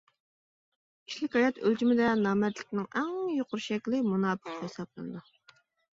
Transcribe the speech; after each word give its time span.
كىشىلىك 1.09 1.35
ھايات 1.39 1.59
ئۆلچىمىدە 1.65 2.07
نامەردلىكنىڭ 2.23 2.89
ئەڭ 3.01 3.11
يۇقىرى 3.35 3.65
شەكلى 3.67 4.01
مۇناپىقلىق 4.11 4.65
ھېسابلىنىدۇ. 4.69 5.25